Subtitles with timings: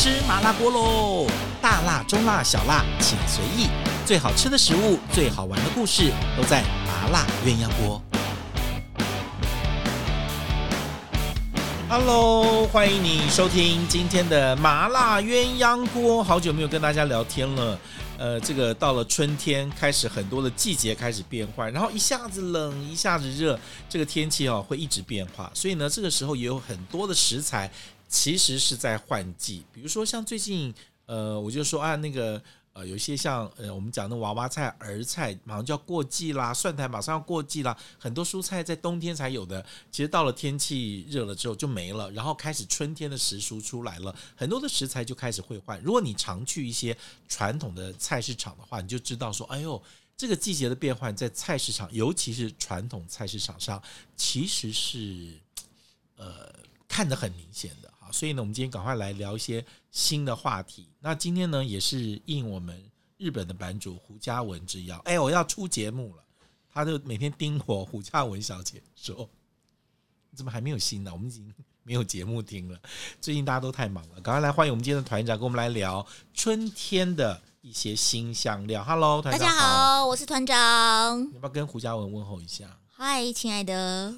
[0.00, 1.26] 吃麻辣锅喽！
[1.60, 3.68] 大辣、中辣、小辣，请随意。
[4.06, 8.00] 最好吃的食物，最好玩的故事，都在麻辣鸳鸯锅。
[11.88, 16.22] Hello，欢迎你收听今天的麻辣鸳鸯锅。
[16.22, 17.76] 好久没有跟大家聊天了。
[18.18, 23.58] 呃，这个到了春天，开始很多的季节开始变换，然后一下子冷，一下子热，
[23.88, 25.50] 这个天气哦会一直变化。
[25.52, 27.68] 所以呢，这个时候也有很多的食材。
[28.08, 30.74] 其实是在换季，比如说像最近，
[31.06, 45.80] 呃，我就说啊，那个呃，有一些像呃，我们讲的娃娃菜、儿菜，马上就要过季啦，蒜苔马上要过季啦，很多蔬菜在冬天才有的，其实到了天气热了之后就没了，然后开始春天的时蔬出来了，很多的食材就开始会换。
[45.82, 46.96] 如果你常去一些
[47.28, 49.82] 传统的菜市场的话，你就知道说，哎呦，
[50.16, 53.82] 这个季节的变换在菜市场，尤其是传统菜市场上，
[54.16, 55.32] 其实是
[56.16, 56.54] 呃
[56.86, 57.92] 看得很明显的。
[58.12, 60.88] 所以呢，我们今天赶快来聊一些新的话题。
[61.00, 62.82] 那今天呢，也是应我们
[63.16, 66.22] 日本的版主胡嘉文之邀，哎，我要出节目了。
[66.70, 69.28] 他就每天盯我胡嘉文小姐说
[70.30, 71.10] ：“你怎么还没有新呢？
[71.12, 72.78] 我们已经没有节目听了。
[73.20, 78.84] 最近大家都太忙了，赶快来欢迎我们今天的团长，跟我们来聊春天的一些新香料。
[78.84, 81.20] Hello，团长，大家好，我是团长。
[81.22, 84.12] 你要不要跟胡嘉文问候一下？”嗨，亲爱的，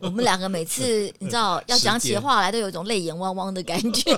[0.00, 4.10] 我们两个每次 你知道要讲起话来，都有一种泪眼汪汪的感觉。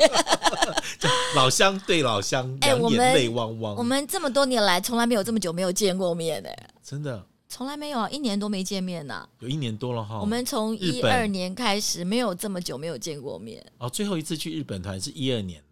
[1.36, 3.76] 老乡对老乡，哎，我们泪汪汪。
[3.76, 6.48] 我们这么多年来，从来没有这么久没有见过面的，
[6.82, 10.18] 真的，从来没有啊，一年多没见面呢，有一年多了哈。
[10.18, 13.62] 我们从一二年开始，没有这么久没有见过面。
[13.76, 15.62] 哦，最后一次去日本团是一二年。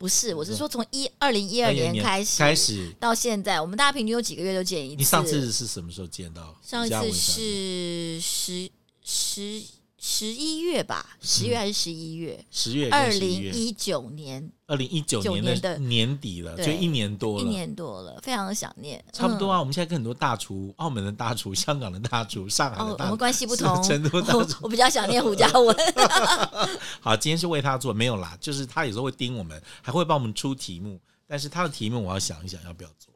[0.00, 4.96] 不是，我是说从一二零一二年开始开始到现在，我们大家平均有几个月就见一次。
[4.96, 6.56] 你上次是什么时候见到？
[6.62, 8.70] 上一次是十
[9.04, 9.62] 十
[10.02, 11.04] 十一月吧？
[11.20, 12.42] 十月还是十一月？
[12.50, 12.88] 十月。
[12.88, 14.50] 二零一九年。
[14.66, 19.04] 二零一九年的年底了，就一年多了，一年多了，非常的想念。
[19.12, 23.82] 差不多啊，我们现在跟很多大厨，澳门的大厨、 香港的大厨、上海的大厨，我们关系不同。
[23.82, 25.76] 成都大厨，我比较想念胡嘉文。
[27.00, 33.12] 好，今天是为他做，没有啦，就是他有时候会盯我们，还会帮我们出题目，但是他的题目我要想一想要不要做。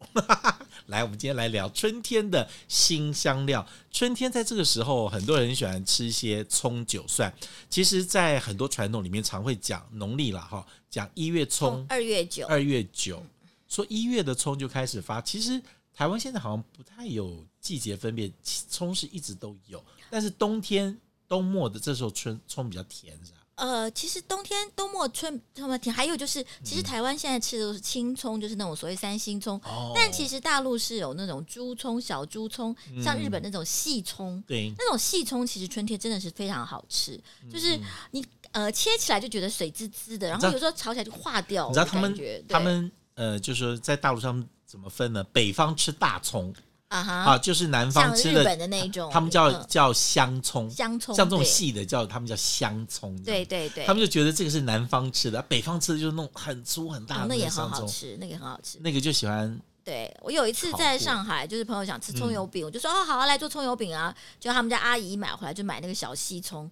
[0.87, 3.67] 来，我们今天来聊春天的新香料。
[3.91, 7.33] 春天在这个时候，很多人喜欢吃一些葱、韭、蒜。
[7.71, 13.25] 其实，在很多传统里面，常会讲农历了哈，讲一月葱，二月九，二月九，
[13.67, 15.23] 说一月的葱就开始发。
[15.23, 15.61] 其实
[15.95, 18.31] 台湾现在好像不太有季节分辨，
[18.69, 20.95] 葱是一直都有，但是冬天
[21.27, 23.39] 冬末的这时候春葱比较甜，是吧？
[23.57, 29.57] 呃，其实冬天冬末春什么甜，还有就是，其实台湾现在吃的都是青葱，就是那种所谓三星葱。
[29.65, 29.93] 哦。
[29.95, 34.43] 但其实大陆是有那种猪葱、小猪葱，像日本那种细葱。
[34.47, 34.73] 对。
[34.77, 37.21] 那种细葱其实春天真的是非常好吃，
[37.51, 37.79] 就是
[38.11, 41.69] 你呃切起来就觉得水滋滋的，然后有时候炒起来就化掉。
[41.69, 45.23] 你知道他们他们呃，就是说在大陆上怎么分呢？
[45.33, 46.53] 北方吃大葱。
[46.89, 47.13] 啊哈！
[47.13, 59.61] 啊，就是南方吃的，日本的那种，他们叫叫香葱，香葱像这种细的叫他们叫香葱，对对对，他们就觉得这个是南方吃的，北方吃的就是那种很粗很大的，那也很好吃，那个很好吃，那个就喜欢。
[59.83, 66.71] 对，我有一次在上海，就是朋友想吃葱油饼，我就说哦好啊，来做葱油饼啊，就他们家阿姨买回来就买那个小细葱，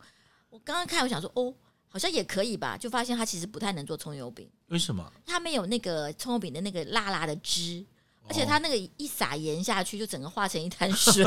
[0.50, 1.52] 我刚刚看我想说哦
[1.88, 5.12] 好像也可以吧，就发现他其实不太能做葱油饼，为什么？
[5.26, 7.84] 他没有那个葱油饼的那个辣辣的汁。
[8.28, 11.24] 而且它那个一撒盐下去，就整个化成一滩水，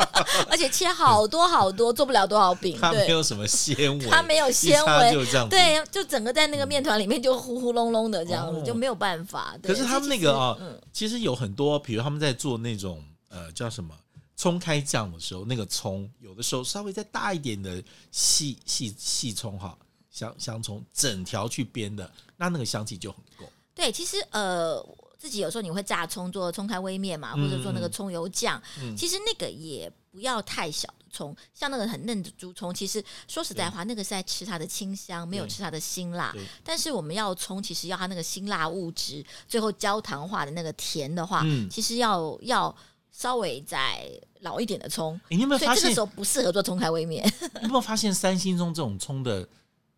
[0.48, 2.78] 而且切好多好多，做不了多少饼。
[2.80, 9.56] 它没有什么纤维，它没有纤维，就这样对，就整个在那个面团里面就呼呼隆隆的这样子，哦、就没有办法。
[9.62, 13.92] 可是他们那个啊、哦，其实有很多，比如他们在做那种呃叫什么
[14.36, 17.82] 葱开酱的时候，那个葱有的时候稍微再大一点的
[18.12, 19.76] 细细细葱哈，
[20.10, 23.50] 香香葱整条去煸的，那那个香气就很够。
[23.74, 24.84] 对，其实呃。
[25.16, 28.62] 自己有时候你会炸葱做葱开微面嘛，或者做那个葱油酱。
[28.82, 32.74] 嗯、其实那个也不要太小的葱，像那个很嫩的竹葱。
[32.74, 36.34] 其实说实在话，那个是在吃它的清香，没有吃它的辛辣。
[36.62, 42.76] 但是我们要葱，其实要它那个辛辣物质最后焦糖化的那个甜的话，嗯、其实要要
[43.10, 44.06] 稍微再
[44.40, 45.18] 老一点的葱。
[45.30, 47.24] 你有没有发现这个时候不适合做葱开微面？
[47.54, 49.48] 你有没有发现三星葱这种葱的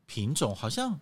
[0.06, 1.00] 品种好像？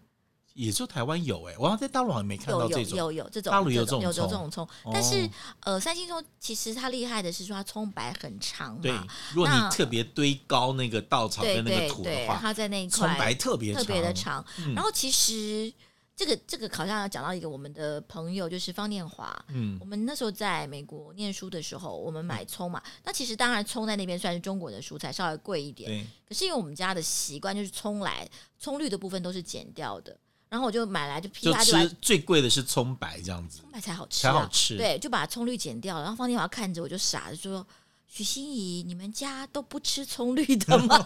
[0.54, 5.28] 也就台湾有哎、欸，我好像在大陆好像没看到这种，有有有这种，大陆有这种有这种葱，但是
[5.60, 8.80] 呃，三星葱其实它厉害的是说它葱白很长嘛。
[8.80, 8.92] 对，
[9.34, 14.44] 如果你特别堆高那个稻草跟那个土的话，它在那一块葱白特别特别的长。
[14.74, 15.72] 然后其实
[16.14, 19.36] 这个这个好像要讲到一个我们的朋友，就是方念华。
[19.48, 26.06] 嗯，我们那时候在美国念书的时候，我们买葱嘛，那其实当然葱在那边算是中国的蔬菜，稍微贵一点。
[26.28, 30.16] 可是因为我们家的习惯就是葱来葱绿的部分都是剪掉的。
[30.54, 34.76] 然后我就买来就噼就啪就吃最贵的是葱白这样子，葱白才好吃、才啊，好吃。
[34.76, 36.02] 对，就把葱绿剪掉了。
[36.02, 37.66] 然后方天华看着我就傻了，就说
[38.06, 40.96] ：“许心怡，你们家都不吃葱绿的吗？”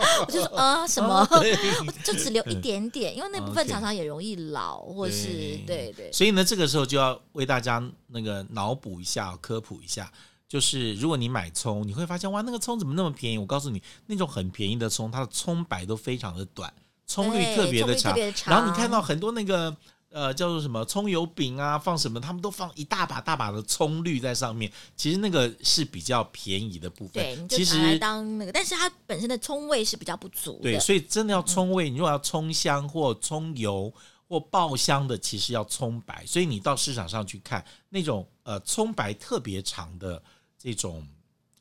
[0.26, 1.20] 我就说：“啊，什么？
[1.30, 5.26] 我就只留一点点，因为那部分常常也容易老，或是
[5.66, 5.92] 对对。
[5.92, 10.10] 对所以呢，这个时候就要为大家那个脑补一下，科普一下。
[10.48, 13.36] 就是如果你买葱，你会发现哇，那个葱怎么那么便宜？
[13.36, 16.72] 我告诉你，那种很便宜的葱，它的葱白都非常的短，
[17.06, 18.14] 葱绿特别的长。
[18.46, 19.76] 然后你看到很多那个
[20.10, 24.70] 呃叫做什么葱油饼啊，放什么，他们都放一大把大把的葱绿在上面。
[24.96, 27.46] 其实那个是比较便宜的部分。
[27.46, 30.62] 对，其实当那个，但是它本身的葱味是比较不足的。
[30.62, 33.92] 对，所以真的要葱味，你如果要葱香或葱油
[34.28, 36.24] 或爆香的，其实要葱白。
[36.26, 40.22] 所以你到市场上去看那种呃葱白特别长的。
[40.56, 41.06] 这种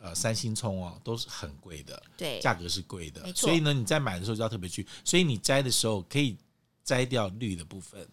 [0.03, 3.47] 呃三星葱哦，都是很贵的，对，价格是贵的，没错。
[3.47, 4.85] 所以呢，你在买的时候就要特别去。
[5.05, 6.35] 所以你摘的时候可以
[6.83, 8.05] 摘掉绿的部分，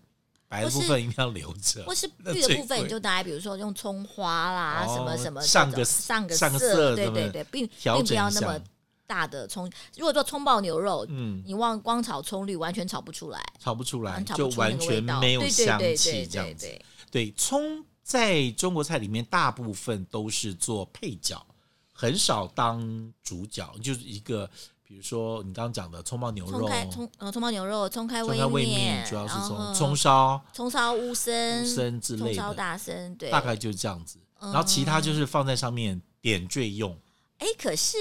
[0.46, 1.82] 白的部分一定要留着。
[1.82, 8.60] 或是绿的部分，你就大概比如说用葱花啦，什么什么上个上个上个色，对对对，并并不要那么
[9.08, 9.68] 大的葱。
[9.96, 16.70] 如果做葱爆牛肉，嗯，你忘光炒葱绿，完全炒不出来，炒不出来，就完全没有香气，这样子。
[17.10, 17.84] 对葱。
[18.02, 21.46] 在中国菜里面，大部分都是做配角，
[22.00, 23.70] 很少当主角。
[23.82, 24.48] 就是一个，
[24.82, 34.18] 比如说你刚刚讲的葱爆牛肉，葱呃葱爆牛肉，葱开味面，主要是从葱烧、葱烧乌参、乌参之类的，葱烧大参，对，大概就是这样子。
[34.40, 36.96] 然后其他就是放在上面点缀用。
[37.40, 37.96] 哎，可是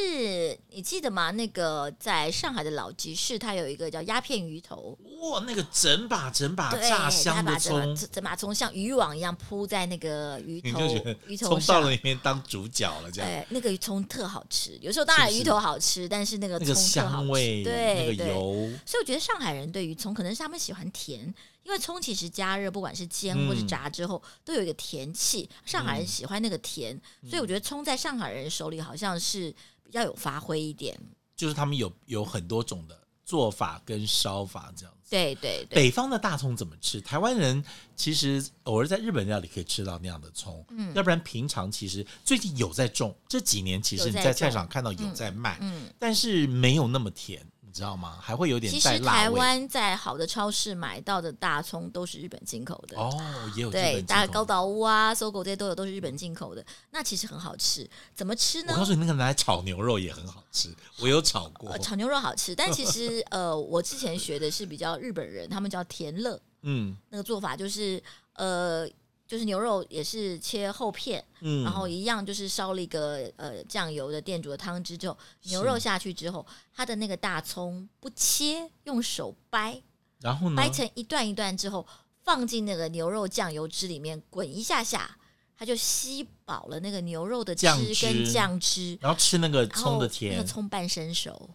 [0.69, 1.31] 你记得吗？
[1.31, 4.97] 那个在上海的老集市，它有一个叫鸦片鱼头。
[5.21, 10.81] 哇，那个整把整把炸香的葱，整把葱像渔网一样铺在那个鱼头，
[11.25, 13.29] 鱼头葱到了里面当主角了，这样。
[13.29, 14.77] 哎，那个葱特好吃。
[14.81, 18.69] 有时候当然鱼头好吃，但是那个葱香味，对，那个油。
[18.85, 21.33] 所以我觉得上海人对于葱，可能是他们喜欢甜。
[21.69, 25.47] 因为葱其实加热，不管是煎或是炸之后，嗯、都有一个甜气。
[25.63, 30.99] 上海人喜欢那个甜，嗯、所以我觉得葱在上海人手里好像是比较有发挥一点。
[31.35, 35.11] 就是他们有有很多种的做法跟烧法这样子。
[35.11, 35.75] 对对对。
[35.75, 36.99] 北方的大葱怎么吃？
[36.99, 37.63] 台湾人
[37.95, 45.59] 其实偶尔在日本料理可以吃到那样的葱，嗯，要不然平常其实最近有在种，这几年其实你在菜场看到有在卖，
[45.99, 47.45] 但是没有那么甜。
[47.69, 48.17] 你知道吗？
[48.19, 48.79] 还会有点辣。
[48.79, 53.13] 其实台湾在好的超市买到的大葱都是日本进口的哦，
[53.55, 56.65] 也有对，大高岛屋啊、搜狗这些都有，都是日本进口的。
[56.89, 58.73] 那其实很好吃，怎么吃呢？
[58.73, 61.69] 我告诉你，那个拿来炒牛肉也很好吃，我有炒过。
[61.69, 68.01] 呃、炒牛肉好吃，但其实呃，我之前学的是比较日本人，他们叫田乐， 嗯，那个做法就是
[68.33, 68.89] 呃。
[69.29, 76.43] 就是牛肉也是切厚片，嗯，然后一样就是烧了一个呃酱油的店主的汤汁之后，牛肉下去之后，
[76.73, 79.79] 它的那个大葱不切，用手掰，
[80.21, 81.85] 然后呢，掰成一段一段之后，
[82.23, 85.15] 放进那个牛肉酱油汁里面滚一下下，
[85.55, 87.67] 它就吸饱了那个牛肉的汁
[88.01, 91.51] 跟酱汁，然后吃那个葱的甜，那个葱半生熟，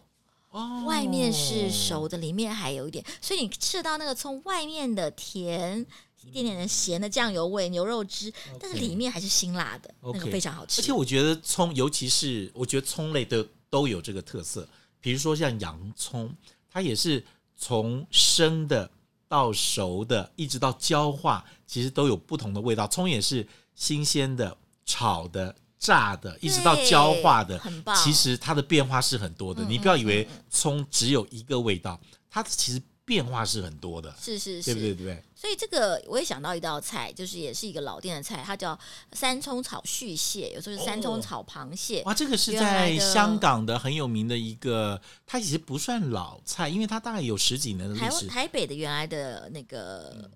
[0.51, 5.85] 哦，外面是熟的，里面还有一点，所以你吃到那个葱外面的甜。
[6.25, 10.81] 一点点的咸的酱油味，牛肉汁，但是里面还是辛辣的那个非常好吃。
[10.81, 14.67] 而且我觉得葱，尤其是我觉得葱类的都有这个特色。
[14.99, 16.33] 比如说像洋葱，
[16.69, 17.23] 它也是
[17.55, 18.89] 从生的
[19.27, 22.87] 到熟的，一直到焦化，其实都有不同的味道。
[22.87, 27.95] 葱也是新鲜的、炒的、炸的，一直到焦化的，很棒。
[27.95, 29.63] 其实它的变化是很多的。
[29.65, 32.81] 你不要以为葱只有一个味道，它其实。
[33.07, 34.95] 变化是很多的，是是是，对不对？
[34.95, 38.77] 对，所以这个我也想到一道菜，就是也是一个老店的菜，它叫
[39.11, 42.01] 三葱炒续蟹，有时候是三葱炒螃蟹。
[42.03, 48.25] 哇，这个是在香港的很有名的一个，它其实不算老菜，因为它大概有十几年的历史。
[48.25, 50.27] 台北的原来的那个。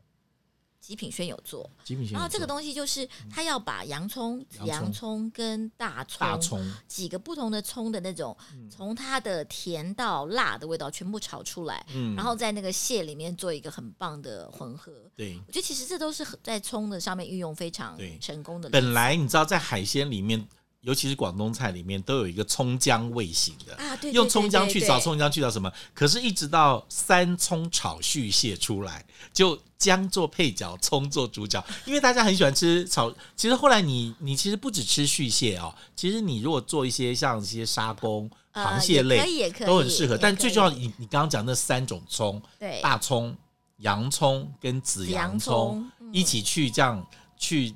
[0.79, 1.69] 嗯极品轩有做，
[2.11, 8.35] 然后这个东西就是他要把洋葱、洋葱跟大葱几个不同的葱的那种，
[8.71, 14.91] 从它的甜到辣的味道全部炒出来，然后在那个蟹里面做一个很棒的混合。
[15.15, 18.69] 对，我觉得其实这都是在葱的上面运用非常成功的。
[18.69, 20.47] 本来你知道在海鲜里面。
[20.81, 25.69] 尤其是广东菜里面都有一个葱姜味型的啊，对，用葱姜去找葱姜去找什么？
[25.93, 31.61] 可是，一直到三葱炒续蟹出来，就姜做配角，葱做主角。
[31.85, 33.13] 因为大家很喜欢吃炒。
[33.35, 40.17] 其实后来你你其实不只吃续蟹哦，其实你如果做一些像一些沙公、螃蟹类，都很适合。
[40.17, 43.35] 但最重要，你你刚刚讲那三种葱，对，大葱、
[43.79, 47.05] 洋葱跟紫洋葱一起去这样
[47.37, 47.75] 去。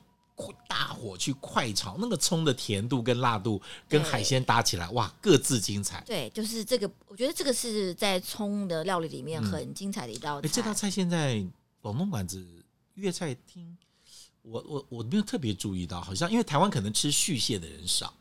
[0.67, 6.01] 大火去快炒，那个葱的甜度跟辣度跟海鲜搭起来，哇，各自精彩。
[6.05, 10.47] 对，就是这个，我觉得这个是在葱的料理里面很精彩的一道菜。
[10.47, 11.45] 哎、嗯，这道菜现在
[11.81, 12.43] 广东馆子
[12.95, 13.77] 粤菜厅，
[14.41, 18.11] 我我我没有特别注意到，好像因为台湾可能吃续蟹的人少。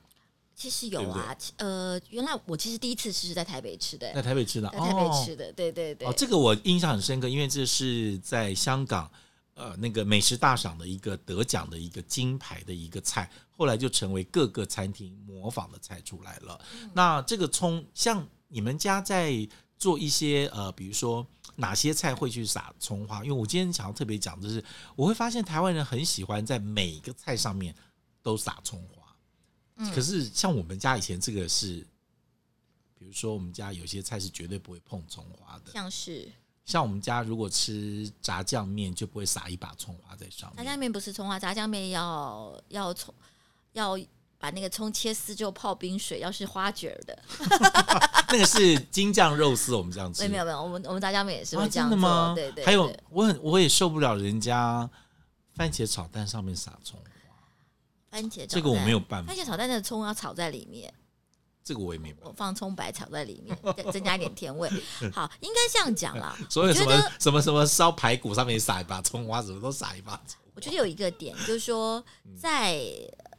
[0.55, 6.07] 其实有啊，对对呃，原来我其实第一次吃是在台北吃的，在台北吃的，在台北吃的，哦、对对对。
[6.07, 9.11] 哦，这个我印象很深刻，因为这是在香港。
[9.55, 16.59] 呃，那个美食大赏的一个得奖的一个金牌的一个菜，后来就成为各个餐厅模仿的菜出来了。
[16.81, 23.23] 嗯、那这个葱，像你们家在做一些呃，比如说哪些菜会去撒葱花？
[23.23, 24.65] 因为我今天想要特别讲就是，
[24.97, 27.75] 我会发现台湾人很喜欢在每个菜上面
[28.23, 29.15] 都撒葱花。
[29.77, 31.87] 嗯、可是像我们家以前这个是，
[32.99, 36.33] 比如说我们家有些菜是绝对不会碰葱花的，像是。
[36.65, 40.65] 像我们家如果吃炸酱面，就不会撒一把葱花在上面。
[40.65, 43.13] 炸酱面不是葱花，炸酱面要要葱，
[43.73, 43.99] 要
[44.39, 47.19] 把那个葱切丝之后泡冰水，要是花卷的。
[48.31, 50.27] 那个是京酱肉丝，我们这样吃。
[50.29, 51.97] 没有没有，我们我们炸酱面也是会这样做。
[51.99, 52.35] 啊、真的吗？
[52.35, 52.65] 对，对对。
[52.65, 54.89] 还有，我很我也受不了人家
[55.55, 57.07] 番茄炒蛋上面撒葱花。
[58.11, 59.33] 番茄这个我没有办法。
[59.33, 60.93] 番茄炒蛋的葱要炒在里面。
[61.65, 63.57] 这个我也没我放葱白炒在里面，
[63.93, 64.69] 增加一点甜味。
[65.13, 66.37] 好，应该这样讲啦。
[66.51, 70.41] 所以什么什么什么烧排骨上面撒一把葱花，什么都撒一把葱。
[70.55, 72.05] 我觉得有一个点，就是说
[72.37, 72.85] 在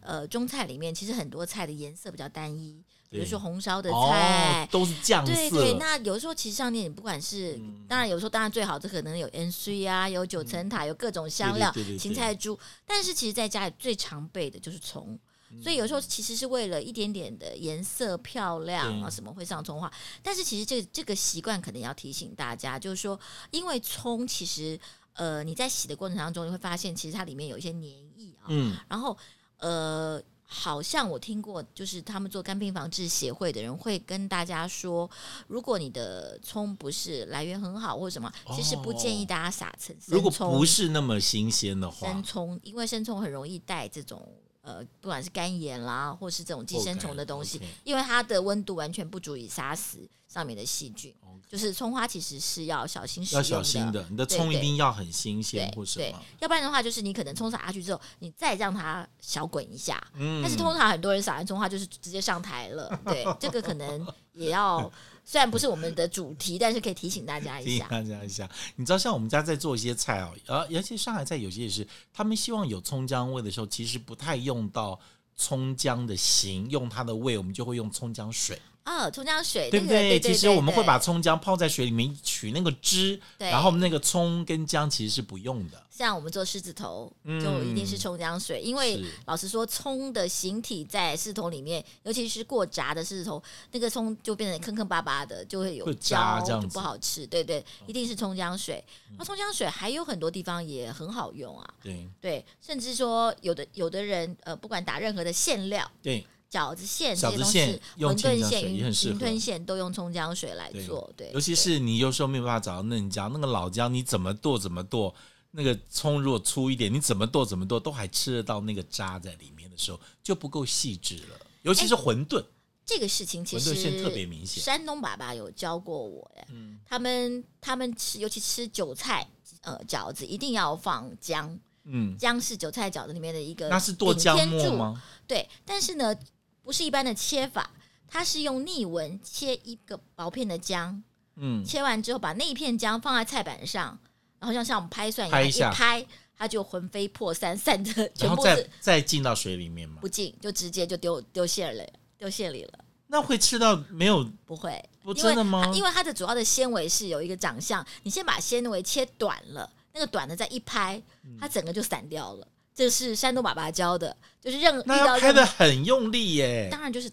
[0.01, 5.31] 呃中菜里面，其实很多菜的颜色比较单一，比如说红烧的菜都是酱色。
[5.33, 12.57] 对对，那有时候其实上面你不管是，当然有时候当然最好这可能有 N C 啊，有九层塔，有各种香料，芹菜猪。
[12.85, 15.19] 但是其实在家里最常备的就是葱。
[15.61, 19.91] 所以有时候其实是为了一点点的颜色漂亮啊，什么会上葱花？
[20.21, 23.19] 但是其实这个这个习惯可能要提醒大家，就是说，
[23.51, 24.79] 因为葱其实
[25.13, 28.45] 呃你在洗的过程当中，你会发现其实它里面有一些粘液啊。
[28.47, 28.75] 嗯。
[28.89, 29.17] 然后
[29.57, 35.09] 呃，好像我听过，就是他们做肝病防治协会的人会跟大家说，
[35.47, 39.95] 如果你的葱不是来源很好或者什么，其实不建议大家撒葱。
[40.07, 44.27] 如果不是那么新鲜的话，生葱因为生葱很容易带这种。
[44.63, 47.67] 呃，不管是肝炎啦，或是这种寄生虫的东西，okay, okay.
[47.83, 51.13] 因为它的温度完全不足以杀死上面的细菌。
[51.49, 54.07] 就是葱花其实是要小心使用的，要小心的。
[54.09, 60.01] 你的葱一定要很新鲜，或什么，对，要不然的话，就是你可能葱撒下去之后，你再让它小滚一下。
[60.15, 62.99] 嗯，但是通常很多人撒完葱花就是直接上台了。
[63.05, 64.89] 对，这个可能也要。
[65.25, 67.69] 虽然不是我们的主题，但是可以提醒大家一下。
[67.69, 74.99] 提醒大家一下，你知道，像我们家在做一些菜哦，呃，尤其上海菜有些也是，他们希望有葱姜味的时候，其实不太用到
[75.35, 78.59] 葱姜的形，用它的味，我们就会用葱姜水。
[78.83, 80.19] 啊，葱姜水，对不对？
[80.19, 85.81] 其实我们会把葱姜泡在水里面取那个汁，然后那个葱跟姜其实是不用的。
[85.89, 97.25] 像我们做狮子头，就一定是葱姜水，因为老实说，葱的形体在狮子头里面，尤其是过炸的狮子头，那个葱就变成坑坑巴巴的，就会有焦，就不好吃。
[97.27, 98.83] 对对，一定是葱姜水。
[99.17, 101.73] 那葱姜水还有很多地方也很好用啊。
[101.81, 106.25] 对对，甚至说有的有的人呃，不管打任何的馅料，对。
[106.53, 111.11] 饺子馅这些东西，馄饨馅、云云吞馅都用葱姜水来做。
[111.17, 115.11] 对，尤其是你有时候没有办法找到嫩姜，那个老姜你怎么剁怎么剁，
[115.49, 121.39] 那个葱如果粗一点，你怎么剁怎么剁都还吃得到那个渣在里面的时候，就不够细致了。
[121.63, 122.45] 尤其是馄饨，
[122.85, 124.63] 这个事情其实特别明显。
[124.63, 126.47] 山东爸爸有教过我，哎，
[126.85, 129.27] 他们他们吃，尤其吃韭菜，
[129.61, 135.03] 呃，饺子一定要放姜，嗯，姜是韭菜饺子里面的一个，那是剁姜末吗？
[135.27, 136.15] 对，但是呢。
[136.63, 137.69] 不是一般的切法，
[138.07, 141.03] 它是用逆纹切一个薄片的姜，
[141.35, 143.99] 嗯，切完之后把那一片姜放在菜板上，
[144.39, 149.97] 然后像像我们拍蒜一样，拍一拍它就魂飞魄散，散的全部是，再再进到水里面吗？
[150.01, 151.85] 不进，就直接就丢丢馅了，
[152.17, 152.79] 丢馅里了。
[153.07, 154.23] 那会吃到没有？
[154.45, 155.71] 不会，不真的吗？
[155.75, 160.99] 因为它的主要的纤维是有一个长相，你先把纤维切短了，那个短的再一拍，
[161.39, 162.47] 它整个就散掉了。
[162.73, 166.67] 这是山东爸爸教的，就是任那要拍的很用力耶。
[166.71, 167.11] 当然就是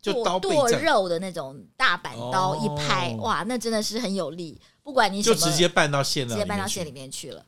[0.00, 4.60] 就剁剁肉的那种大板刀一拍，哦、哇，那真的是很有力。
[4.82, 7.44] 不管你什么就直接拌到馅，直接拌到馅里面去了。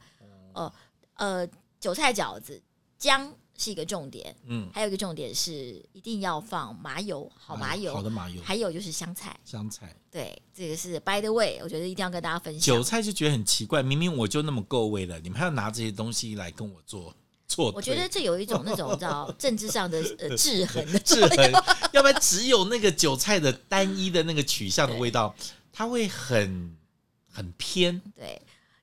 [0.53, 0.73] 哦、
[1.17, 1.49] 呃，呃，
[1.81, 2.61] 韭菜饺子
[2.99, 3.35] 姜。
[3.63, 12.61] 是一个重点，嗯，还有一个重点是一定要放麻油，好麻油，好的麻油，还有就是香菜，香菜，对，这个是 by the way，我觉得一定要跟大家分享。
[12.61, 17.15] 韭菜就觉得很奇怪，明明我就那么够味了，你们还要拿这些东西来跟我做
[17.47, 17.71] 错？
[17.73, 21.53] 我觉得这有一种那种你知道 政治上的呃制衡 的制衡，
[21.93, 25.33] 要不然只有那个韭菜的单一的那个取向的味道，
[25.73, 26.77] 它会很
[27.31, 28.01] 很偏。
[28.17, 28.43] 对，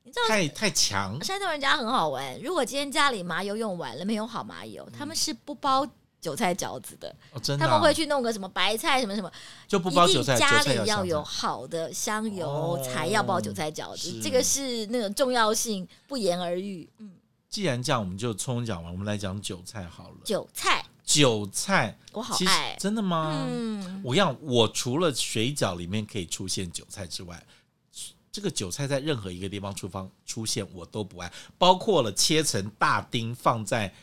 [0.10, 1.24] 你知道太太强。
[1.24, 5.88] 山东人家很好玩，如果今天家里麻油用完了，没有好麻油，他们是不包
[6.20, 7.16] 韭菜饺子的。
[7.32, 7.68] 哦，真的、啊。
[7.68, 9.32] 他们会去弄个什么白菜什么什么，
[9.68, 10.36] 就不包韭菜。
[10.36, 14.20] 家里要有好的香油，哦、才要包韭菜饺子。
[14.20, 16.90] 这个是那个重要性不言而喻。
[16.98, 17.12] 嗯。
[17.48, 20.18] 既然这样，我们就葱讲完，我们来讲韭菜好了。
[20.24, 23.48] 韭菜，韭菜，我好爱，真的吗？
[23.48, 27.44] 嗯，我要，我除了水饺里面可以出现韭菜之外，
[28.40, 33.94] 这个韭菜在任何一个地方厨房出现，我都不爱，包括了切成大丁放在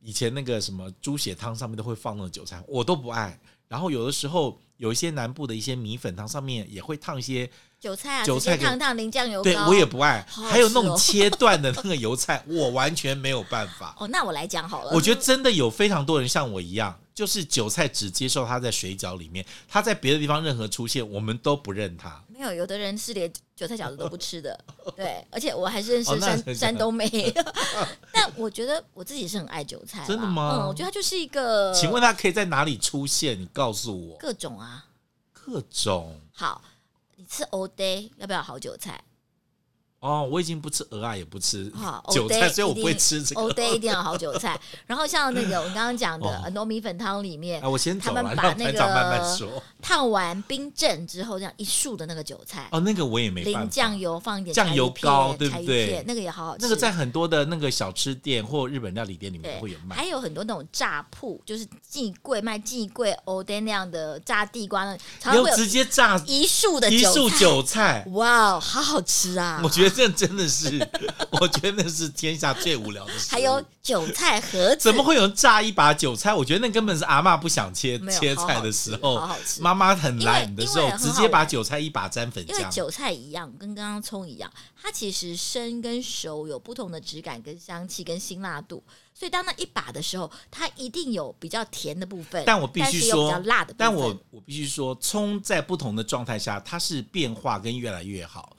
[0.00, 3.38] 以前那个什么猪血汤上面都会放那种韭菜，我都不爱。
[3.68, 7.48] 然后有的时候有一些南部的一些米粉汤上面也会烫一些。
[7.78, 10.26] 韭菜啊，韭菜烫烫淋酱油膏，对我也不爱。
[10.28, 13.94] 好好还有那种切断的那个油菜，我完全没有办法。
[14.00, 14.90] 哦，那我来讲好了。
[14.92, 22.22] 我觉得真的有非常多人像我一样，就是韭菜只接受它在水饺里面，它在别的地方任何出现，我们都不认它。
[22.26, 24.58] 没有，有的人是连韭菜饺子都不吃的。
[24.96, 27.08] 对，而且我还是认识山、哦、山东妹。
[28.12, 30.04] 但我觉得我自己是很爱韭菜。
[30.06, 30.64] 真的吗？
[30.64, 31.72] 嗯，我觉得它就是一个。
[31.72, 33.40] 请问它可以在哪里出现？
[33.40, 34.16] 你告诉我。
[34.18, 34.86] 各种啊。
[35.32, 36.20] 各种。
[36.32, 36.62] 好。
[37.16, 39.00] 你吃 all day 要不要好韭菜？
[40.04, 41.72] 哦，我已经不吃鹅啊，也不吃
[42.12, 43.40] 韭菜，所以我不会吃这个。
[43.40, 44.60] 欧呆一定要好韭菜。
[44.86, 48.78] 然后像那个我刚刚讲的糯米粉汤里面，我先他们把那个
[49.80, 56.04] 烫完冰镇之后这样一束的那个韭菜，哦，那个我也没淋酱油，放一点酱油膏，对不对？
[56.06, 56.62] 那个也好好吃。
[56.64, 59.96] 那个在很多的那个小吃店或日本料理店里面会有卖。
[59.96, 69.62] 还有很多那种炸铺，就是寄柜卖寄柜欧呆那样的炸地瓜，那常常会有直接炸一束的一束韭菜，哇，好好吃啊！
[69.64, 69.93] 我觉得。
[69.94, 70.78] 这真的是，
[71.40, 73.30] 我觉得那是天下最无聊的事。
[73.30, 76.34] 还有韭菜盒子，怎么会有人炸一把韭菜？
[76.34, 79.20] 我觉得那根本是阿嬷不想切切菜的时候，
[79.60, 82.48] 妈妈很懒的时候，直接把韭菜一把沾粉浆。
[82.50, 88.82] 因为韭菜一样，跟刚刚葱一样，它其实生跟熟有不同的质感、跟香气、跟辛辣度。
[89.16, 93.76] 所以当那一把的时候，它一定有比较甜的部分，但我必须说，比较辣的部分。
[93.78, 98.56] 但我我必须说，葱在不同的状态下，它是变化跟越来越好。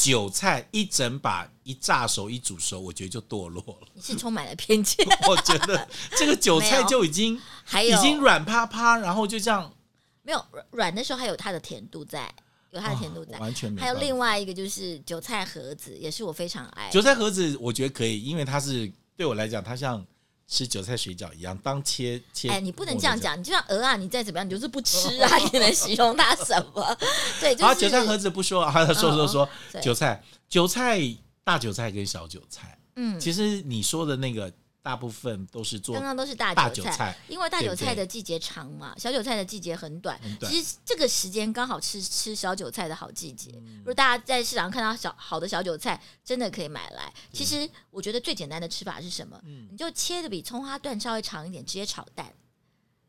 [0.00, 3.88] 韭菜一整把一炸熟一煮熟，我觉得就堕落了。
[3.94, 5.04] 你是充满了偏见。
[5.28, 9.74] 我觉得这个韭菜就已经还有已经软趴趴，然后就这样
[10.22, 12.32] 没有软的时候还有它的甜度在，
[12.70, 13.80] 有它的甜度在，哦、完全没。
[13.80, 16.88] 还有另外一个就是韭菜盒子，也是我非常爱。
[16.90, 20.06] 韭菜盒子我觉得可以，因为它是对我来讲，它像。
[20.48, 22.48] 吃韭菜水饺一样，当切切。
[22.48, 26.96] 哎，你不能这样讲，你就像鹅啊，你再怎么样， 你就是不吃啊，你能形容它什么？
[27.38, 27.64] 对，就是。
[27.66, 29.48] 啊，韭菜盒子不说，啊， 说说说
[29.82, 31.00] 韭菜，韭菜
[31.44, 34.50] 大韭菜跟小韭菜，嗯，其实你说的那个。
[34.88, 40.18] 大部分都是做，刚刚都是大大韭菜，因为大韭菜的季节长嘛，小韭菜的季节很短。
[40.22, 40.50] 很短。
[40.50, 43.50] 其实这个时间刚好吃吃小韭菜的好季节。
[43.80, 47.12] 如果大家在市场看到小好的小韭菜，真的可以买来。
[47.30, 49.38] 其实我觉得最简单的吃法是什么？
[49.70, 52.32] 你就切的比葱花段稍微长一点，直接炒蛋。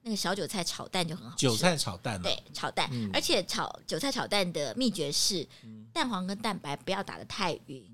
[0.02, 1.44] 那个小韭菜炒蛋就很好吃。
[1.44, 2.90] 韭菜炒蛋，对，炒蛋。
[3.14, 5.48] 而且炒韭菜炒蛋的秘诀是，
[5.94, 7.90] 蛋黄跟蛋白不要打得太匀。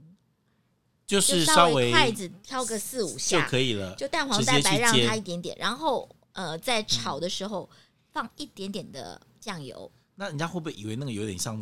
[1.05, 7.69] 就是稍微筷子挑个四五下就可以了，就蛋黄蛋白让它一点点，然后呃在炒的时候
[8.11, 9.91] 放一点点的酱油。
[10.15, 11.61] 那人家会不会以为那个有点像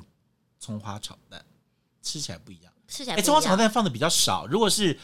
[0.60, 1.44] 葱花炒蛋？
[2.02, 3.16] 吃起来不一样，吃起来。
[3.16, 5.00] 哎，葱花炒蛋放的比较少，如果是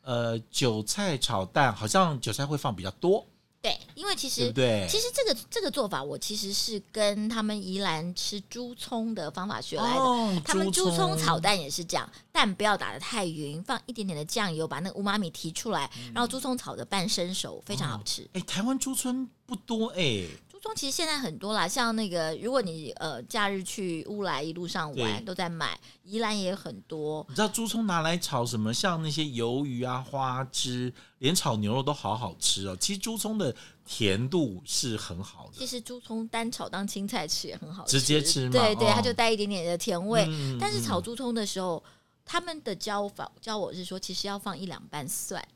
[0.00, 3.26] 呃韭菜炒蛋，好像韭菜会放比较多。
[3.60, 10.00] 对，因为其实对，其实这个这个做法，我其实是跟他们宜兰吃猪葱的方法学来的。
[10.00, 18.22] 哦、他们猪葱炒蛋也是这样，蛋不要打的太匀，放一点点的酱油，把那个乌妈米提出来，嗯、然后猪葱炒的半生熟，非常好吃。
[18.32, 20.24] 哎、哦，台湾猪葱不多哎。
[20.60, 27.24] 葱其实现在很多啦，像那个，如果你呃假日去乌来一路上玩，都在买，宜兰也很多。
[27.28, 28.72] 你知道猪葱拿来炒什么？
[28.72, 32.76] 像那些鱿鱼啊、花枝，连炒牛肉都好好吃哦。
[32.78, 35.52] 其实猪葱的甜度是很好的。
[35.58, 38.52] 其实猪葱单炒当青菜吃也很好吃，直接吃嘛。
[38.52, 40.24] 对对，哦、它就带一点点的甜味。
[40.28, 41.92] 嗯、但是炒猪葱的时候，嗯、
[42.24, 45.46] 他们的教法教我是说，其实要放一两瓣蒜。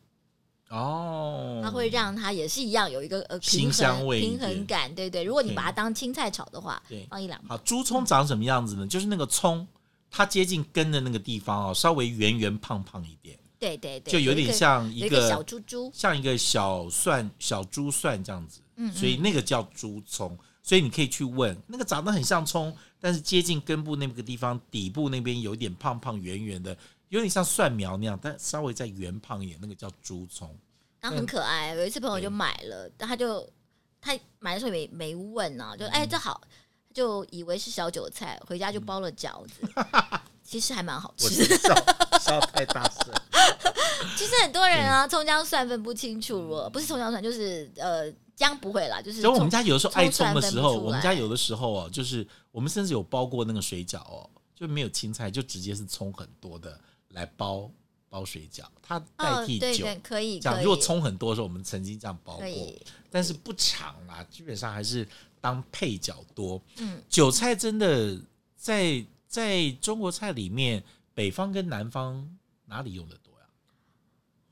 [0.73, 5.23] 哦，它会让它也是一样有一个呃辛香味平衡感，对对。
[5.23, 7.39] 如果你把它当青菜炒的话，对，放一两。
[7.47, 8.87] 好，猪葱长什么样子呢？
[8.87, 9.69] 就是那个葱，
[10.11, 13.39] 它接近根的那个地方哦，稍微圆圆胖胖一点。
[13.59, 18.63] 对对对，就有点像一个小猪猪，像一个小蒜小猪蒜这样子。
[18.77, 20.37] 嗯，所以那个叫猪葱。
[20.65, 26.75] 所以你可以去问那个长得很像葱，但是接近根部那个地方底部那边有点胖胖圆圆的。
[27.13, 30.59] 有点像蒜苗那样，但稍微再圆胖一点，那个叫猪葱，
[30.99, 31.75] 然后很可爱。
[31.75, 33.47] 有一次朋友就买了，但他就
[34.01, 36.41] 他买的时候没没问啊，就哎这好，
[36.95, 39.69] 就以为是小韭菜，回家就包了饺子，
[40.43, 41.59] 其实还蛮好吃的。
[42.19, 43.13] 小要太大声。
[44.17, 49.21] 其实很多人啊，葱姜蒜分不清楚了，不是葱姜蒜，就是呃姜不会啦，就是。
[49.21, 56.81] 所以我们家有的时候爱葱的时候，我们家有的时候哦，就是我们甚至有包过那个水饺哦，就没有青菜，就直接是葱很多的
[57.13, 57.71] 来包
[58.09, 60.39] 包水饺，它代替酒，可以。
[60.39, 62.75] 这样如果葱很多的时候，我们曾经这样包过，
[63.11, 65.09] 但是不长啦，基本上还是
[65.41, 66.61] 当配角多。
[66.77, 68.21] 嗯，韭菜真的
[68.57, 70.83] 在在中国菜里面，
[71.15, 72.29] 北方跟南方
[72.67, 73.47] 哪里用的多呀？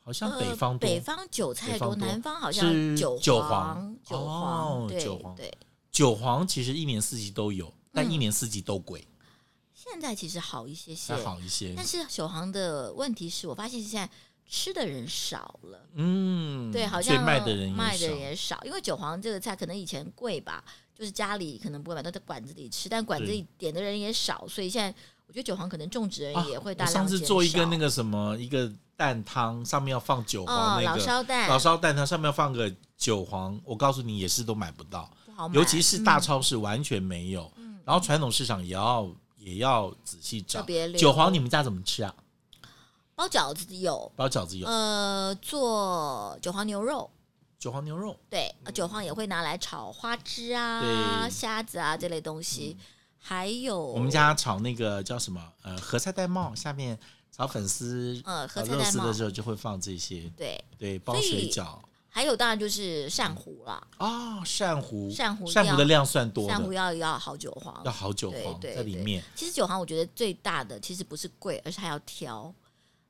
[0.03, 5.05] 好像北方多，北方韭菜多，南方好像是韭黄，韭黄，对
[5.37, 5.59] 对，
[5.91, 9.07] 韭黄其实一年四季都有，但一年四季都贵。
[9.83, 11.73] 现在其实好一些些，好一些。
[11.75, 14.11] 但是韭黄的问题是我发现现在
[14.47, 20.63] 吃的人少了，嗯，对，好像卖的人卖的人也少，因为韭黄这个菜可能以前贵吧，
[20.95, 24.95] 就是家里可能不会买，都在馆子里吃，但馆子里点的人也少，所以现在
[25.27, 26.93] 我觉得韭黄可能种植人也会大量。
[26.93, 28.71] 上次做一个那个什么一个。
[29.01, 35.11] 蛋汤上面要放韭黄，那个老烧蛋，老烧蛋汤上面要放个韭黄，我告诉你也是都买不到，
[35.55, 37.51] 尤其是大超市完全没有。
[37.87, 39.11] 然后传统市场也要
[39.41, 40.65] 也要仔细找。
[40.97, 42.15] 韭黄你们家怎么吃啊？
[43.17, 44.67] 包饺子有，包饺子有。
[44.69, 47.11] 呃，做韭黄牛肉，
[47.59, 52.77] 韭黄牛肉，对，韭黄也会拿来炒花枝啊、虾子啊这类东西。
[53.19, 55.53] 还有我们家炒那个叫什么？
[55.63, 56.99] 呃，合菜戴帽下面。
[57.33, 61.79] 炒粉丝，呃，和肉丝的时候就会放这些，对对，包水饺。
[62.13, 69.23] 还有当然就是扇糊了啊，扇糊，扇糊，扇糊的量算多，扇糊要要好韭黄，要好韭黄在里面。
[69.37, 72.53] 其实韭黄我觉得最大的其实不是贵，而是还要挑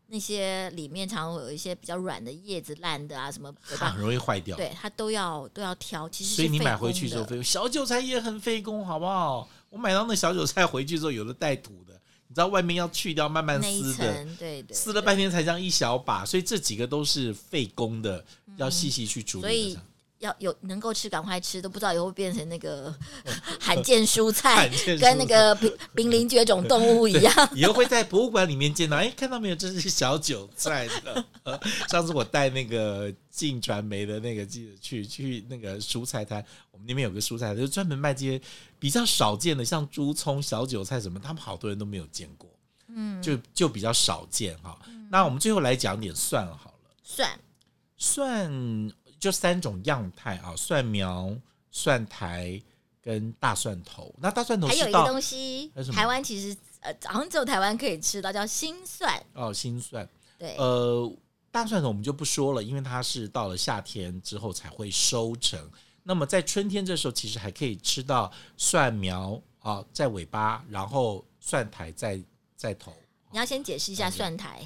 [0.09, 4.57] 那些里面常会有一些比较软的叶子烂的啊什么，很容易坏掉。
[4.57, 6.09] 对，它都要都要挑。
[6.09, 9.49] 其实所以你买回去之后费工，小韭菜也很费工，好不好？
[9.71, 12.00] 我买到那小韭菜回去之后，有的带土的。
[12.31, 18.25] 你知道外面要去掉，慢慢撕的，对对，撕了半天才这样一小把，所以这几个都是费工的，
[18.57, 19.43] 要细细去处理。
[19.43, 19.77] 所以
[20.20, 22.94] 要有能够吃，赶快吃，都不知道以后会变成那个
[23.61, 27.50] 罕见蔬菜， 跟那个濒濒临绝种动物一样。
[27.54, 29.56] 以后会在博物馆里面见到，哎，看到没有？
[29.56, 31.24] 这是小韭菜的。
[31.88, 38.40] 上次我带那个进传媒的那个记者去去那个蔬菜摊，我们那边有个蔬菜，就专门卖这些。
[38.78, 42.48] 比较少见的，像猪葱、小韭菜什么，他们好多人都没有见过，
[42.88, 44.78] 嗯，就就比较少见哈。
[44.88, 47.38] 嗯、那我们最后来讲点蒜好了，蒜
[47.98, 48.50] 蒜
[49.20, 51.33] 就三种样态啊，蒜苗、
[51.70, 52.61] 蒜苔
[53.02, 54.12] 跟大蒜头。
[54.18, 60.09] 那大蒜头还有一个东西，台湾其实呃，好像只有台湾可以吃到，叫新蒜哦，新蒜。
[60.38, 61.12] 对，呃，
[61.50, 65.61] 大蒜头我们就不说了，因为它是到了夏天之后才会收成。
[66.02, 72.18] 那么在春天这时候，其实还可以吃到蒜苗啊，在尾巴，然后蒜苔在
[72.56, 72.90] 在头。
[73.30, 74.64] 你要先解释一下蒜苔。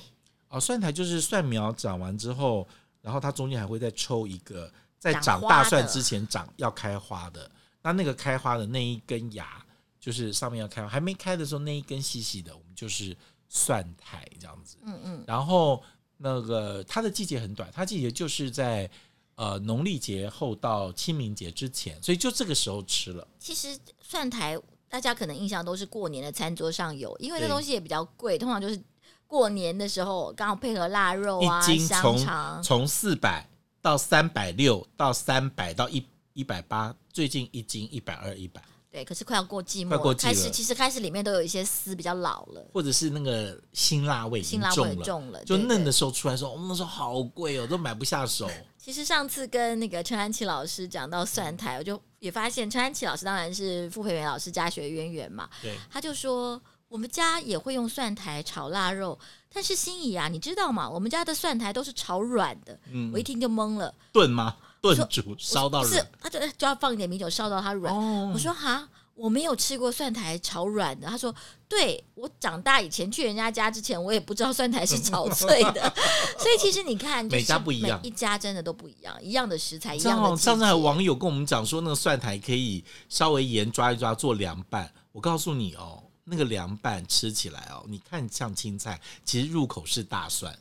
[0.49, 2.67] 哦，蒜苔就是蒜苗长完之后，
[3.05, 7.49] 然后它中间还会再抽一个，在长大蒜之前长要开花的。
[7.83, 9.65] 那那个开花的那一根芽，
[10.01, 13.15] 就是上面要开花，还没开的时候那一根细细的，我们就是
[13.49, 14.79] 蒜苔这样子。
[14.83, 15.25] 嗯嗯。
[15.27, 15.83] 然后
[16.17, 18.91] 那个它的季节很短，它季节就是在。
[19.37, 23.27] 呃，农历节后到清明节之前，所以就这个时候吃了。
[23.37, 24.57] 其实蒜苔
[24.89, 28.81] 大家可能印象都是过年的餐桌上有，因为这东西也比较贵，通常就是
[29.27, 33.49] 过年的时候刚好配合腊肉啊、香肠，从四百
[33.83, 38.63] 到三百六到三百到一一百八，最近一斤一百二、一百。
[38.91, 48.49] 对，可是快要过季末，开始其实开始里面都有一些丝比较老了，或者是那个辛辣味辛辣味重了，就嫩的时候出来说，我们那时候好贵哦，都买不下手。
[48.79, 56.63] 其实上次跟那个陈安琪老师讲到蒜苔，我就也发现陈安琪老师当然是傅培元老师家学渊源嘛，对，他就说
[56.95, 59.19] 我们家也会用蒜苔炒腊肉，
[59.53, 60.89] 但是心怡啊，你知道吗？
[60.89, 64.55] 我们家的蒜苔都是炒软的，嗯，我一听就懵了，炖吗？
[64.81, 67.93] 炖煮烧到软，是，他就就要放一点米酒烧到它软。
[67.93, 71.09] 哦、我说哈，我没有吃过蒜苔炒软的。
[71.09, 71.35] 他说，
[71.69, 75.93] 对，我长大以前去人家家之前，我也不知道蒜苔是炒脆的。
[76.39, 80.37] 所以其实你看，每家不一样，一家真的都不一样，一样的食材，一样的。
[80.37, 84.89] 上次还有网友跟我们讲说，那个蒜苔可以稍微盐抓一抓做凉拌。
[85.11, 90.59] 我告诉你哦，那个凉拌吃起来哦，你看像青菜，其实入口是大蒜。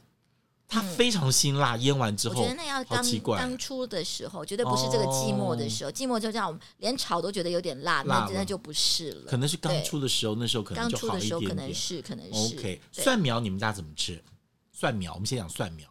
[0.66, 3.06] 它非常辛辣，腌完之后，我觉得那要刚
[3.38, 5.92] 刚出的时候，绝对不是这个寂寞的时候。
[5.92, 9.30] 寂寞就这样，我们连炒都觉得有点辣，那真的就不是了。
[9.30, 11.20] 可能是刚出的时候，那时候可能就好一点点。
[11.20, 12.56] 刚出的时候可能是，可能是。
[12.56, 14.24] OK，蒜苗你们家怎么吃？
[14.72, 15.88] 蒜苗，我们先讲蒜苗。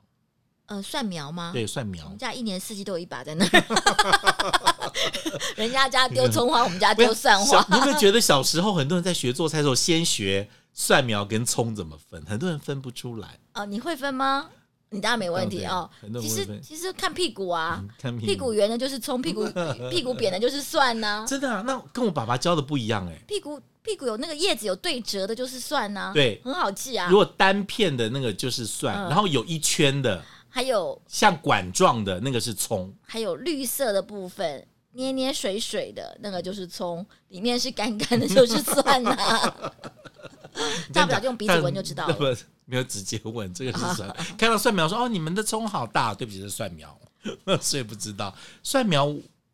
[0.66, 1.50] 呃，蒜苗吗？
[1.52, 2.04] 对，蒜苗。
[2.06, 3.50] 我们家一年四季都有一把在那儿。
[5.56, 7.64] 人家家丢葱花，我们家丢蒜花。
[7.70, 12.24] 你 有没有觉得小时候很多人在学做菜的时候，先学蒜苗跟葱怎么分？
[12.26, 13.38] 很多人分不出来。
[13.54, 14.48] 哦，你会分吗？
[14.90, 15.88] 你当然没问题哦。
[16.20, 17.82] 其实其实看屁股啊，
[18.20, 19.48] 屁股，圆的就是葱，屁股
[19.90, 21.26] 屁股扁的就是蒜呢、啊。
[21.26, 21.62] 真的啊？
[21.66, 23.18] 那跟我爸爸教的不一样哎。
[23.26, 26.12] 屁股屁股有那个叶子有对折的，就是蒜呢、啊。
[26.12, 27.08] 对，很好记啊。
[27.08, 30.22] 如果单片的那个就是蒜，嗯、然后有一圈的，
[30.54, 39.72] 还有像管状的那个是葱，还有绿色的部分捏捏水水的那个就是葱，里面是干干的，就是蒜啊。
[40.92, 42.12] 大不了就用鼻子闻就知道了。
[42.12, 42.24] 不，
[42.66, 44.14] 没有直接问这个是蒜。
[44.36, 47.00] 看到蒜苗说：“哦，你们的葱好大。”对不起，是蒜苗，
[47.62, 49.10] 所以不知道蒜苗。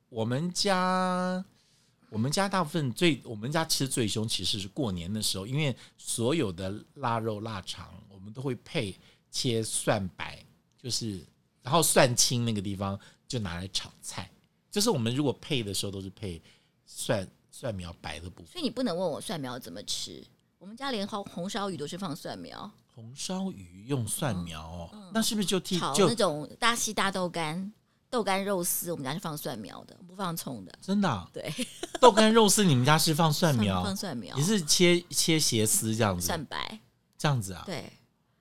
[0.09, 1.45] 我们家
[2.11, 8.99] 我们家大部分最我们家吃最凶，其实是过年的时候，因为所有的腊肉腊肠，我们都会配
[9.31, 10.43] 切蒜白，
[10.81, 11.21] 就是
[11.63, 14.31] 然后蒜青那个地方就拿来炒菜。
[14.71, 16.41] 就是我们如果配的时候，都是配
[16.87, 18.53] 蒜蒜苗白的部分。
[18.53, 20.23] 所以你不能问我蒜苗怎么吃。
[20.59, 27.73] 我们家连红红烧鱼都是放蒜苗，红烧鱼用蒜苗哦，嗯嗯、那是不是就替炒那种大西大豆干、
[28.11, 28.91] 豆干肉丝？
[28.91, 30.79] 我们家是放蒜苗的，不放葱的。
[30.83, 31.31] 真的、啊？
[31.33, 31.53] 对，
[32.01, 36.81] 豆干肉丝你们家是放蒜苗，放蒜苗，你是切切斜丝这样子，蒜白
[37.17, 37.63] 这样子啊？
[37.65, 37.91] 对。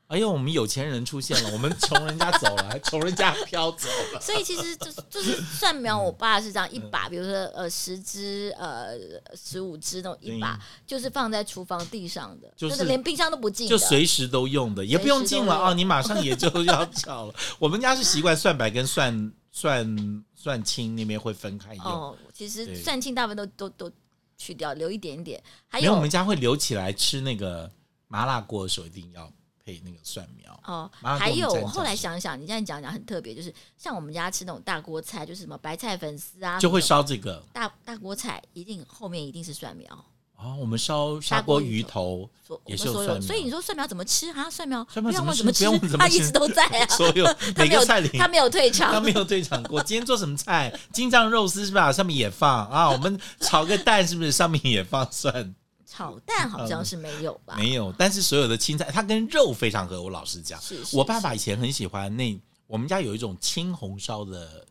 [0.08, 4.22] 哎呦，我们有钱人出现了， 我们穷人家走了，穷人家飘走了。
[4.22, 8.98] 所以其实就是就是蒜苗，我爸是这样一把，比如说呃十只呃
[9.36, 17.36] 十五只那种一把，就是放在厨房地上的，就是连冰箱都不进，就随时都用的，也不用进了啊，你马上也就要炒了。
[17.60, 21.84] 我们家是习惯蒜白跟蒜蒜蒜青那边会分开用。
[21.84, 23.92] 哦，其实蒜青大部分都都都
[24.38, 25.44] 去掉，留一点点。
[25.68, 27.70] 还有我们家会留起来吃那个
[28.08, 29.30] 麻辣锅的时候一定要。
[29.68, 39.94] 配那个蒜苗哦，还有我后来想想，你这样讲讲很特别，就是像我们家吃那种大锅菜，就是什么白菜粉丝啊，就会烧这个大大锅菜，一定后面一定是蒜苗
[40.38, 40.56] 哦。
[40.58, 42.30] 我们烧砂锅鱼头
[42.66, 44.50] 也是蒜苗，所以你说蒜苗怎么吃啊？
[44.50, 45.52] 蒜苗蒜苗怎么吃？
[45.52, 46.88] 不用怎么吃，它一直都在啊。
[46.96, 47.26] 所有
[47.58, 49.84] 每个菜里，它没有退 场，它没有退场过。
[49.84, 50.74] 今天做什么菜？
[50.94, 51.92] 京酱肉丝是吧？
[51.92, 52.90] 上面也放啊。
[52.90, 55.54] 我们炒个蛋是不是上面也放蒜？
[55.98, 57.56] 炒蛋好像是没有吧？
[57.58, 60.00] 嗯、没有，但是所有的青菜它跟肉非常合。
[60.00, 64.64] 我老实讲，是是是，我爸爸以前很喜欢那，我们家有一种青红烧的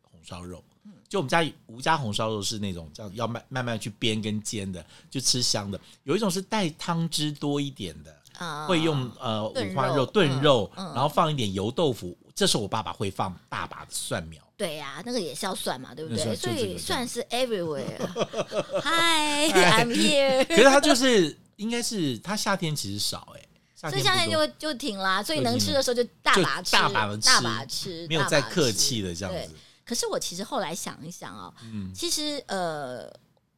[0.00, 0.64] 红烧肉，
[1.06, 5.78] 就我们家吴家红烧肉是那种叫要慢慢慢去煸跟煎的，就吃香的。
[6.04, 12.16] 有一种是带汤汁多一点的，啊、会用呃五花肉炖肉，然后放一点油豆腐。
[12.34, 14.42] 这时候我爸爸会放大把的蒜苗。
[14.56, 16.36] 对呀、啊，那个也是要蒜嘛，对不对？
[16.36, 17.98] 所以蒜是 everywhere。
[18.82, 20.44] Hi，I'm here。
[20.46, 25.22] 可是它就是应该是它夏天其实少哎，所以夏天就就停啦。
[25.22, 29.54] 所以能吃的时候就大把吃，大把大把吃，没有再客气的这样子。
[29.84, 33.12] 可是我其实后来想一想哦，嗯，其实呃，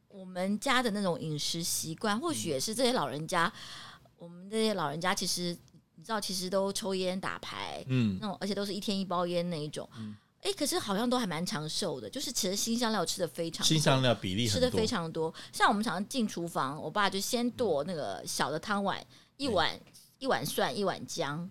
[0.09, 3.53] 我们家的那种饮食习惯，或许也是这些老人家，
[4.17, 5.76] 我们这些老人家其实你
[6.07, 9.87] 知道，其实都抽烟打牌，嗯，那种而且都是一天一包烟那一种。
[10.41, 15.33] 哎，可是好像都还蛮长寿的，就是其实新香料吃的非常多，辛香料比例吃的非常多。
[15.51, 21.49] 像我们常常进厨房，我爸就先剁那个小的汤碗，一碗对一碗蒜，一碗姜。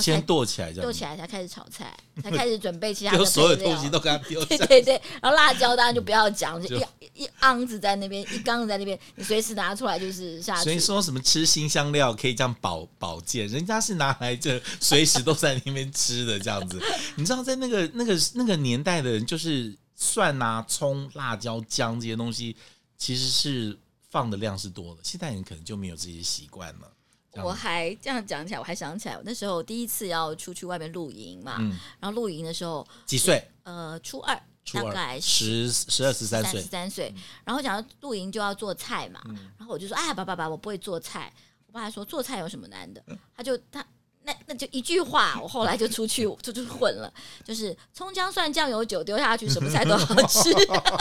[0.00, 4.44] 先剁起来，这样剁起来才开始炒菜，才 开始准备其他的所有东西都给他丢。
[4.46, 10.64] 对对对，然后辣椒当然就不要讲，就一一盎子在那边，一缸子在那边，你随时拿出来就是下去。
[10.64, 16.80] 所以说什么吃新香料可以这样保保健，人家是拿来这随时都在那边吃的这样子。
[17.16, 22.56] 你知道在那个那个那个年代的人，就是蒜啊、葱、辣椒、姜这些东西，
[22.96, 23.78] 其实是
[24.10, 25.00] 放的量是多的。
[25.02, 26.92] 现代人可能就没有这些习惯了。
[27.44, 33.42] 我还这样讲起来，我还想起来，我那时候第一次要出去外面露营嘛，嗯、然后露营的时候几岁？
[33.62, 37.14] 呃，初二，初二大概十十二十三岁，十三岁。
[37.44, 41.32] 然后讲到露营就要做菜嘛，嗯、然后我就说：“哎，爸爸爸，我不会做菜。”
[41.66, 43.02] 我爸说：“做菜有什么难的？”
[43.36, 43.84] 他就他。
[44.28, 47.10] 那那就一句话，我后来就出去就就混了，
[47.42, 50.52] 就是葱姜蒜酱油酒丢下去，什么菜都好吃，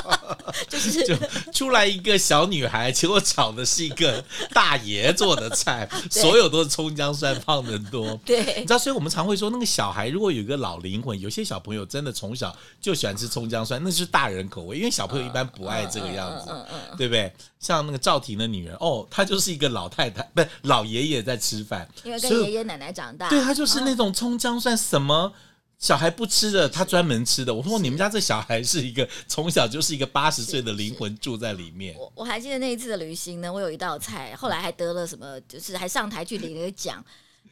[0.70, 1.14] 就是 就
[1.52, 8.18] 出来一个小女孩，结果炒的是一个大爷做的菜， 所有都是葱姜蒜放的多。
[8.26, 16.50] 对，你知道，所以我们常会说，那个小孩如果有一个老灵魂，有些小朋友真的从小就喜欢吃葱姜蒜，那是大人口味，因为小朋友一般不爱这个样子，
[16.98, 17.34] 对不对？
[17.60, 23.17] 像那个赵婷的女人，哦，她就是一个老太太，不是老爷爷在吃饭，因为跟爷爷奶奶长。
[23.30, 25.34] 对，他就是那种葱姜蒜什么
[25.80, 27.54] 小孩不吃的，他专门吃的。
[27.54, 31.96] 我说你们家这小孩是一个从小就是一个八十岁的灵魂住在里面。
[31.98, 37.04] 我我还记得那一次的旅行呢，我有一道菜，后来还得了什么，就是还上台去领了个奖，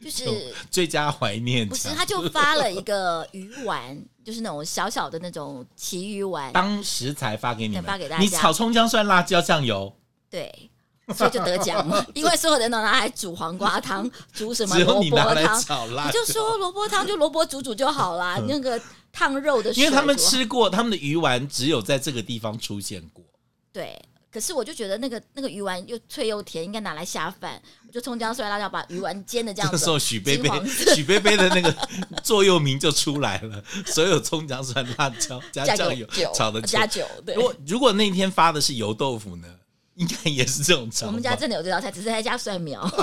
[0.02, 0.24] 就是
[0.70, 1.68] 最佳怀念。
[1.68, 8.22] 不是，他就发了一个鱼丸，就是那种小小的那种奇鱼丸，当食材发给你们，发给大家。
[8.22, 9.96] 你炒葱姜蒜辣椒酱油，
[10.28, 10.70] 对。
[11.14, 12.04] 所以就得奖了。
[12.14, 16.06] 因为所有人都拿来煮黄瓜汤， 煮什么萝卜汤，你拿来炒辣。
[16.06, 18.38] 你就说萝卜汤就萝卜煮煮就好啦。
[18.48, 18.80] 那个
[19.12, 23.24] 烫肉的，因为他们吃过，他们的鱼丸只有在这个地方出现过。
[23.72, 24.00] 对。
[24.28, 27.58] 可是我就觉得那个那个鱼丸又脆又甜，应该拿来下饭。
[27.86, 29.78] 我就葱姜蒜辣椒把鱼丸煎的这样子。
[29.78, 30.50] 这时候许贝贝
[30.94, 31.74] 许贝贝的那个
[32.22, 37.06] 座右铭就出来了：所有葱姜蒜辣椒加酱油炒的加酒。
[37.24, 37.34] 对。
[37.34, 39.48] 如果如果那天发的是油豆腐呢，
[39.96, 41.06] 应该也是这种炒。
[41.06, 42.88] 我们家真的有这道菜，只是在加蒜苗。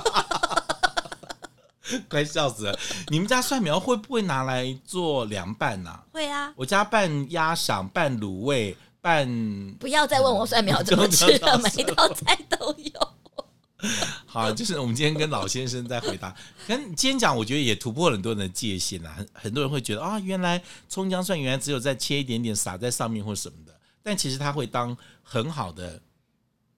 [2.10, 2.80] 快笑死了！
[3.10, 6.00] 你们家蒜苗会不会拿来做凉拌呢？
[6.12, 8.76] 会啊，我家拌鸭赏，拌卤味。
[9.02, 9.28] 拌
[9.82, 13.14] 不要再问我蒜苗怎么吃了，每一道菜都有。
[14.26, 16.34] 好，就是我们今天跟老先生在回答，
[16.66, 19.14] 跟今天讲，我觉得也突破了很多人的界限啊。
[19.18, 26.02] 很很多人会觉得啊，原来葱姜蒜原来只有再切一点点撒在上面或什么的，但其实它会当很好的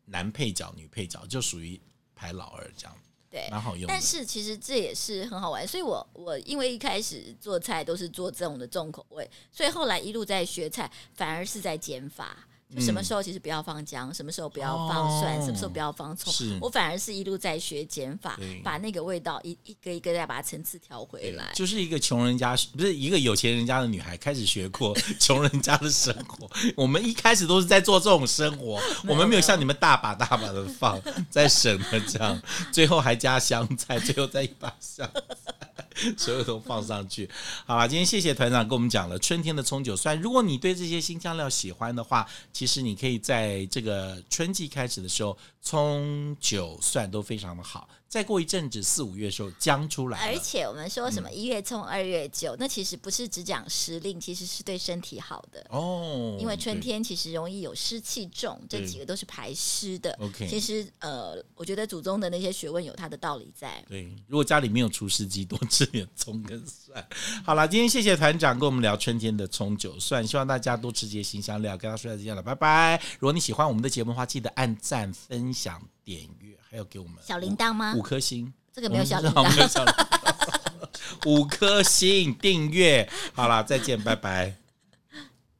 [0.06, 1.80] 男配角、女配角，就属于
[2.16, 2.96] 排老二这样。
[3.30, 3.86] 对，蛮好用。
[3.88, 12.48] 但是其实这也是很好玩，所以我我因为一开始做菜都是做这种的重口味，所以后来一路在学菜，反而是在减法。
[12.74, 21.52] 就什么时候其实不要放姜，什么时候不要放蒜，什么时候不要放葱，我反而是一路在学减法，把那个味道一一个一个再把它层次调回来。
[21.54, 26.50] 就是一个穷人家，不是一个有钱人家的女孩，开始学过 穷人家的生活。
[26.76, 31.00] 我们一开始都是在做这种生活，我们没有像你们大把大把的放，
[31.30, 35.45] 在省的这样，最后还加香菜，最后再一把香菜，
[36.18, 37.30] 所有都放上去。
[37.66, 40.20] 好了，今天谢谢团长跟我们讲了春天的葱韭蒜。
[40.20, 47.88] 如果你对这些新香料喜欢的话，其实你可以在这个春季开始的时候，葱、韭、蒜都非常的好。
[48.16, 50.18] 再过一阵子，四五月的时候，将出来。
[50.20, 56.38] 而且我们说什么一月葱，二月韭，那其实不是只讲时令，其实是对身体好的哦。
[56.40, 60.18] 因为春天其实容易有湿气重，这几个都是排湿的。
[60.22, 63.84] OK，其实呃，我觉得祖宗的那些学问有它的道理在。
[63.90, 67.06] 对，如果家里没有除湿机，多吃点葱跟蒜。
[67.44, 71.78] 好了，今天谢谢团长跟我们聊春天的葱韭蒜，希望大家多吃这些新香料。
[71.78, 72.98] 跟他说再见了，拜拜。
[73.20, 76.56] 如果你喜欢我们的节目的话，记得按赞、分享、点阅。
[76.76, 77.94] 要给我们小铃铛吗？
[77.96, 79.46] 五颗星，这个没有小铃铛。
[81.26, 84.65] 五颗星订阅，好了，再见，拜拜。